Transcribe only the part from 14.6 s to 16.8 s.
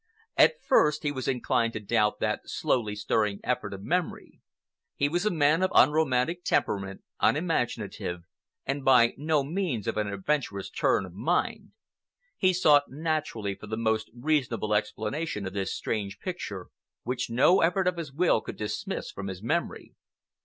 explanation of this strange picture,